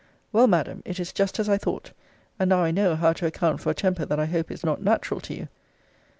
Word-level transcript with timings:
Well, 0.31 0.47
Madam, 0.47 0.81
it 0.83 0.99
is 0.99 1.13
just 1.13 1.37
as 1.37 1.47
I 1.47 1.59
thought. 1.59 1.91
And 2.39 2.49
now 2.49 2.63
I 2.63 2.71
know 2.71 2.95
how 2.95 3.13
to 3.13 3.27
account 3.27 3.61
for 3.61 3.69
a 3.69 3.75
temper 3.75 4.03
that 4.03 4.19
I 4.19 4.25
hope 4.25 4.49
is 4.49 4.65
not 4.65 4.81
natural 4.81 5.19
to 5.19 5.35
you. 5.35 5.47